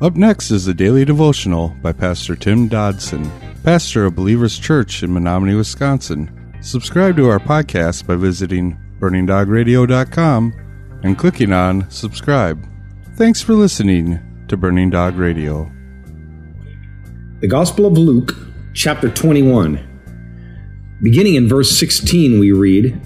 [0.00, 3.30] Up next is the Daily Devotional by Pastor Tim Dodson,
[3.62, 6.54] pastor of Believers Church in Menominee, Wisconsin.
[6.62, 10.54] Subscribe to our podcast by visiting burningdogradio.com
[11.02, 12.66] and clicking on subscribe.
[13.16, 14.18] Thanks for listening
[14.48, 15.70] to Burning Dog Radio.
[17.40, 18.34] The Gospel of Luke,
[18.72, 19.86] chapter 21.
[21.02, 22.98] Beginning in verse 16, we read,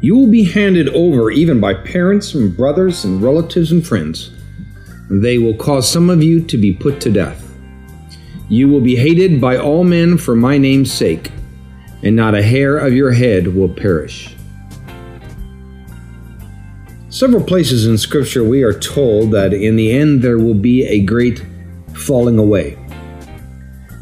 [0.00, 4.30] You will be handed over even by parents and brothers and relatives and friends
[5.10, 7.40] they will cause some of you to be put to death.
[8.48, 11.30] You will be hated by all men for my name's sake,
[12.02, 14.34] and not a hair of your head will perish.
[17.08, 21.04] Several places in Scripture we are told that in the end there will be a
[21.04, 21.44] great
[21.94, 22.78] falling away.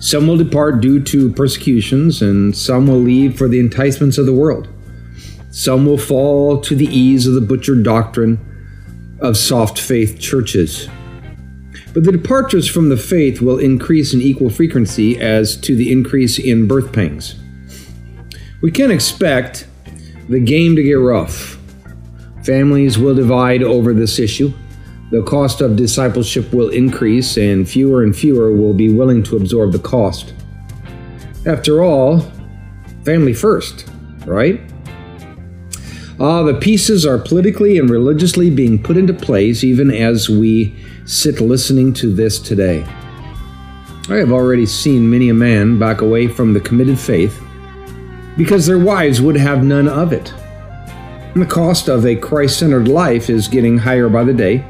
[0.00, 4.32] Some will depart due to persecutions, and some will leave for the enticements of the
[4.32, 4.68] world.
[5.50, 8.40] Some will fall to the ease of the butchered doctrine
[9.22, 10.88] of soft faith churches.
[11.94, 16.38] But the departures from the faith will increase in equal frequency as to the increase
[16.38, 17.36] in birth pangs.
[18.62, 19.66] We can expect
[20.28, 21.58] the game to get rough.
[22.44, 24.52] Families will divide over this issue.
[25.10, 29.72] The cost of discipleship will increase, and fewer and fewer will be willing to absorb
[29.72, 30.32] the cost.
[31.44, 32.20] After all,
[33.04, 33.88] family first,
[34.24, 34.60] right?
[36.24, 40.72] Ah, the pieces are politically and religiously being put into place even as we
[41.04, 42.84] sit listening to this today.
[44.08, 47.42] I have already seen many a man back away from the committed faith
[48.36, 50.32] because their wives would have none of it.
[51.34, 54.64] And the cost of a Christ centered life is getting higher by the day,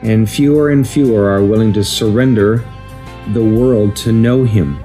[0.00, 2.64] and fewer and fewer are willing to surrender
[3.34, 4.82] the world to know Him.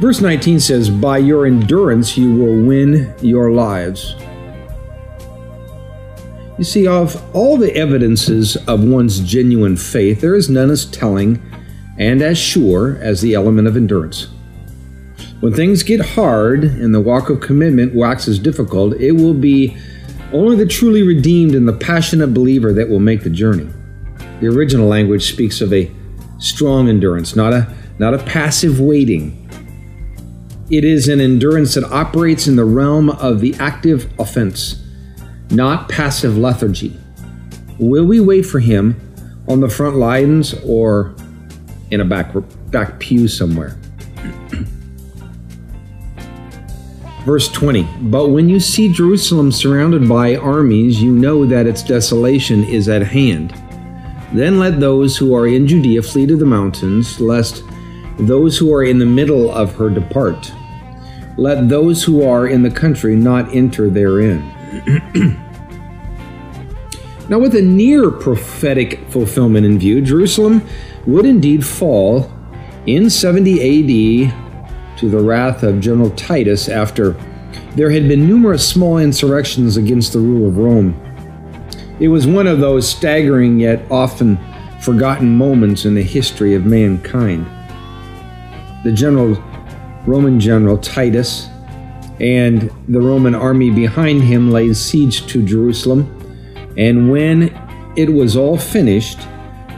[0.00, 4.16] Verse 19 says, By your endurance you will win your lives.
[6.58, 11.42] You see, of all the evidences of one's genuine faith, there is none as telling
[11.98, 14.28] and as sure as the element of endurance.
[15.40, 19.76] When things get hard and the walk of commitment waxes difficult, it will be
[20.32, 23.68] only the truly redeemed and the passionate believer that will make the journey.
[24.40, 25.90] The original language speaks of a
[26.38, 29.43] strong endurance, not a, not a passive waiting.
[30.74, 34.82] It is an endurance that operates in the realm of the active offense,
[35.50, 36.98] not passive lethargy.
[37.78, 39.00] Will we wait for him
[39.46, 41.14] on the front lines or
[41.92, 42.34] in a back,
[42.72, 43.78] back pew somewhere?
[47.24, 52.64] Verse 20 But when you see Jerusalem surrounded by armies, you know that its desolation
[52.64, 53.50] is at hand.
[54.32, 57.62] Then let those who are in Judea flee to the mountains, lest
[58.18, 60.52] those who are in the middle of her depart.
[61.36, 64.40] Let those who are in the country not enter therein.
[67.28, 70.66] now, with a near prophetic fulfillment in view, Jerusalem
[71.06, 72.32] would indeed fall
[72.86, 77.16] in 70 AD to the wrath of General Titus after
[77.74, 81.00] there had been numerous small insurrections against the rule of Rome.
[81.98, 84.38] It was one of those staggering yet often
[84.80, 87.46] forgotten moments in the history of mankind.
[88.84, 89.42] The general
[90.06, 91.48] Roman general Titus
[92.20, 96.10] and the Roman army behind him laid siege to Jerusalem.
[96.76, 97.42] And when
[97.96, 99.18] it was all finished,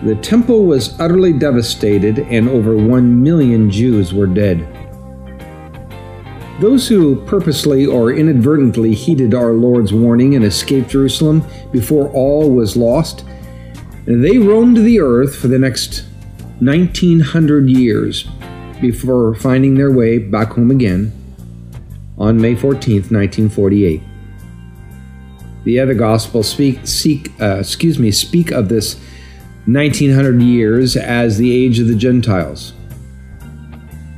[0.03, 4.67] the temple was utterly devastated, and over one million Jews were dead.
[6.61, 12.77] Those who purposely or inadvertently heeded our Lord's warning and escaped Jerusalem before all was
[12.77, 13.25] lost,
[14.07, 16.05] they roamed the earth for the next
[16.61, 18.29] 1900 years
[18.81, 21.13] before finding their way back home again
[22.19, 24.03] on May 14, 1948.
[25.65, 28.95] The other Gospels speak, seek, uh, excuse me, speak of this
[29.67, 32.73] 1900 years as the age of the Gentiles,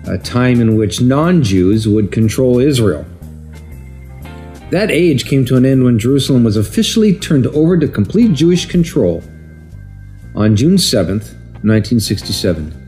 [0.06, 3.06] a time in which non Jews would control Israel.
[4.70, 8.66] That age came to an end when Jerusalem was officially turned over to complete Jewish
[8.66, 9.22] control
[10.34, 12.87] on June 7, 1967.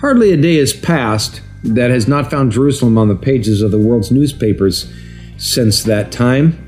[0.00, 3.78] Hardly a day has passed that has not found Jerusalem on the pages of the
[3.78, 4.92] world's newspapers
[5.38, 6.64] since that time.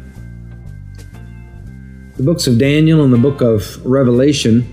[2.17, 4.67] The books of Daniel and the book of Revelation,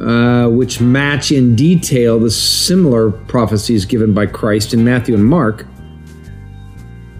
[0.00, 5.66] uh, which match in detail the similar prophecies given by Christ in Matthew and Mark,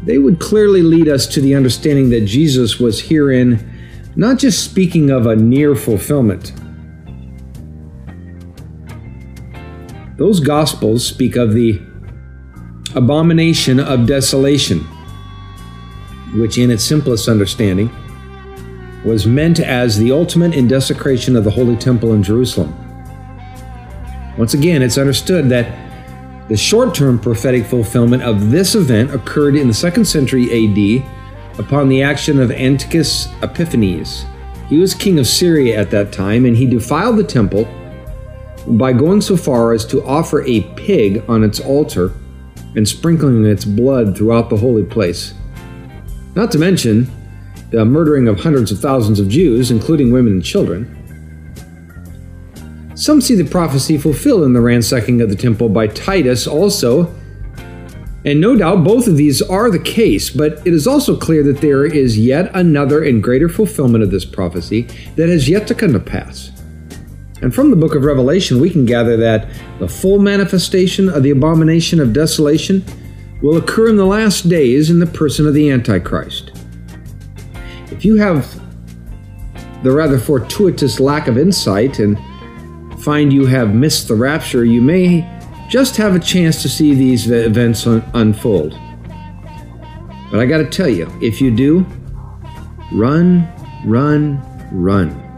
[0.04, 3.68] they would clearly lead us to the understanding that Jesus was herein
[4.16, 6.52] not just speaking of a near fulfillment
[10.22, 11.82] Those Gospels speak of the
[12.94, 14.78] abomination of desolation,
[16.36, 17.90] which, in its simplest understanding,
[19.04, 22.72] was meant as the ultimate in desecration of the Holy Temple in Jerusalem.
[24.38, 25.76] Once again, it's understood that
[26.48, 31.88] the short term prophetic fulfillment of this event occurred in the second century AD upon
[31.88, 34.24] the action of Antiochus Epiphanes.
[34.68, 37.66] He was king of Syria at that time, and he defiled the temple
[38.66, 42.12] by going so far as to offer a pig on its altar
[42.74, 45.34] and sprinkling its blood throughout the holy place.
[46.34, 47.10] Not to mention
[47.70, 50.98] the murdering of hundreds of thousands of Jews, including women and children.
[52.94, 57.12] Some see the prophecy fulfilled in the ransacking of the temple by Titus also,
[58.24, 61.60] and no doubt both of these are the case, but it is also clear that
[61.60, 64.82] there is yet another and greater fulfillment of this prophecy
[65.16, 66.52] that has yet to come to pass.
[67.42, 69.48] And from the book of Revelation, we can gather that
[69.80, 72.84] the full manifestation of the abomination of desolation
[73.42, 76.52] will occur in the last days in the person of the Antichrist.
[77.90, 78.48] If you have
[79.82, 82.16] the rather fortuitous lack of insight and
[83.02, 85.28] find you have missed the rapture, you may
[85.68, 88.78] just have a chance to see these events un- unfold.
[90.30, 91.84] But I got to tell you, if you do,
[92.92, 93.52] run,
[93.84, 94.40] run,
[94.70, 95.31] run.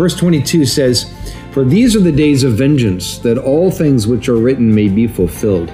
[0.00, 1.12] Verse 22 says,
[1.52, 5.06] For these are the days of vengeance, that all things which are written may be
[5.06, 5.70] fulfilled.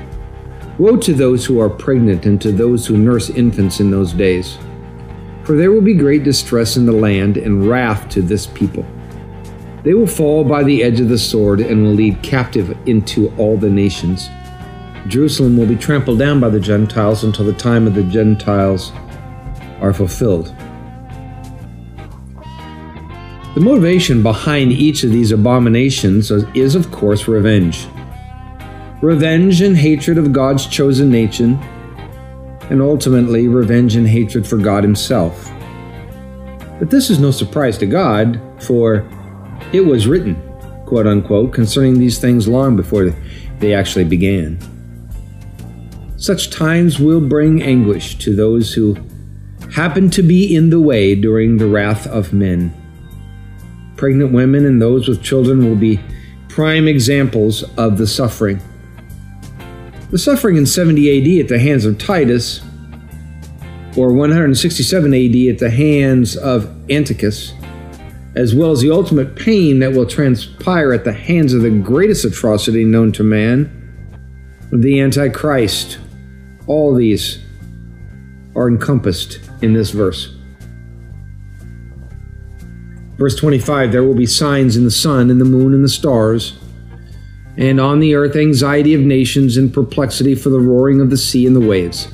[0.78, 4.58] Woe to those who are pregnant and to those who nurse infants in those days.
[5.44, 8.84] For there will be great distress in the land and wrath to this people.
[9.84, 13.56] They will fall by the edge of the sword and will lead captive into all
[13.56, 14.28] the nations.
[15.06, 18.90] Jerusalem will be trampled down by the Gentiles until the time of the Gentiles
[19.80, 20.52] are fulfilled.
[23.56, 27.86] The motivation behind each of these abominations is, of course, revenge.
[29.00, 31.54] Revenge and hatred of God's chosen nation,
[32.68, 35.50] and ultimately revenge and hatred for God Himself.
[36.78, 39.08] But this is no surprise to God, for
[39.72, 40.34] it was written,
[40.84, 43.14] quote unquote, concerning these things long before
[43.58, 44.58] they actually began.
[46.18, 48.98] Such times will bring anguish to those who
[49.72, 52.82] happen to be in the way during the wrath of men.
[53.96, 56.00] Pregnant women and those with children will be
[56.48, 58.60] prime examples of the suffering.
[60.10, 62.60] The suffering in 70 AD at the hands of Titus,
[63.96, 67.52] or 167 AD at the hands of Antiochus,
[68.34, 72.24] as well as the ultimate pain that will transpire at the hands of the greatest
[72.24, 73.72] atrocity known to man,
[74.70, 75.98] the Antichrist.
[76.66, 77.42] All these
[78.54, 80.35] are encompassed in this verse.
[83.16, 86.58] Verse 25 There will be signs in the sun, and the moon, and the stars,
[87.56, 91.46] and on the earth anxiety of nations and perplexity for the roaring of the sea
[91.46, 92.08] and the waves.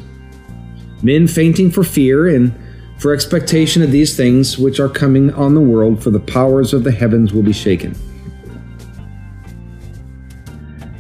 [1.03, 2.55] Men fainting for fear and
[2.99, 6.85] for expectation of these things which are coming on the world, for the powers of
[6.85, 7.97] the heavens will be shaken.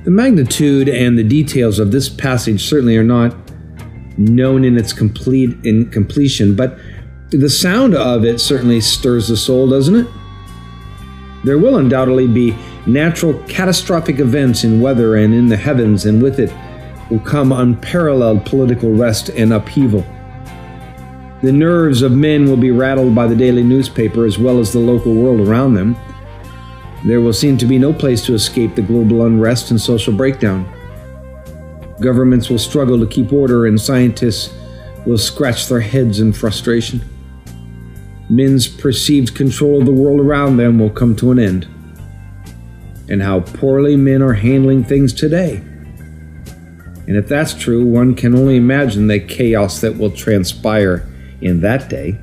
[0.02, 3.37] The magnitude and the details of this passage certainly are not
[4.19, 6.76] known in its complete in completion, but
[7.38, 10.06] the sound of it certainly stirs the soul, doesn't it?
[11.44, 12.56] There will undoubtedly be
[12.87, 16.52] natural catastrophic events in weather and in the heavens, and with it
[17.11, 20.05] will come unparalleled political rest and upheaval.
[21.43, 24.79] The nerves of men will be rattled by the daily newspaper as well as the
[24.79, 25.96] local world around them.
[27.05, 30.70] There will seem to be no place to escape the global unrest and social breakdown.
[32.01, 34.55] Governments will struggle to keep order, and scientists
[35.06, 37.01] will scratch their heads in frustration
[38.29, 41.67] men's perceived control of the world around them will come to an end,
[43.08, 45.62] and how poorly men are handling things today.
[47.06, 51.06] And if that's true, one can only imagine the chaos that will transpire
[51.41, 52.19] in that day.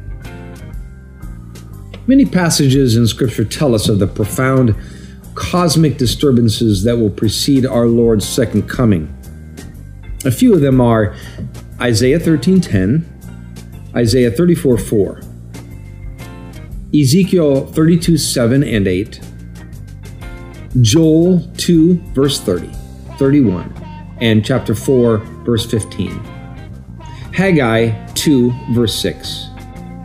[2.08, 4.74] Many passages in Scripture tell us of the profound
[5.36, 9.13] cosmic disturbances that will precede our Lord's second coming.
[10.25, 11.13] A few of them are
[11.79, 13.06] Isaiah 13:10,
[13.96, 15.22] Isaiah 34:4,
[16.93, 19.19] Ezekiel 32 7 and 8,
[20.81, 22.72] Joel 2, verse 30,
[23.19, 23.72] 31,
[24.22, 26.10] and chapter 4, verse 15,
[27.31, 29.50] Haggai 2, verse 6,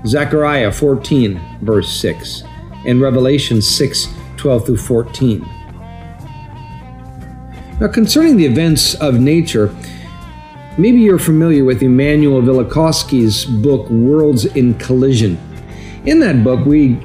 [0.06, 2.42] Zechariah 14, verse 6,
[2.86, 5.40] and Revelation 6, 12 through 14.
[7.80, 9.74] Now, concerning the events of nature,
[10.76, 15.38] maybe you're familiar with Immanuel Velikovsky's book, Worlds in Collision.
[16.06, 17.00] In that book, we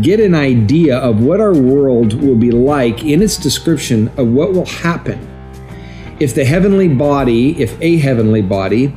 [0.00, 4.52] get an idea of what our world will be like in its description of what
[4.52, 5.30] will happen
[6.20, 8.94] if the heavenly body, if a heavenly body,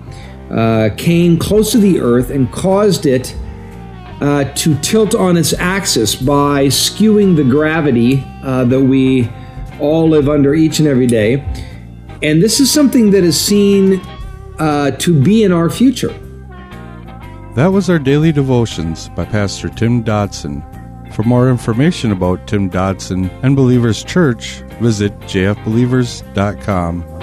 [0.52, 3.36] uh, came close to the Earth and caused it
[4.22, 9.30] uh, to tilt on its axis by skewing the gravity uh, that we
[9.80, 11.44] all live under each and every day.
[12.24, 14.02] And this is something that is seen
[14.60, 16.14] uh, to be in our future.
[17.58, 20.64] That was our daily devotions by Pastor Tim Dodson.
[21.12, 27.17] For more information about Tim Dodson and Believers Church, visit jfbelievers.com.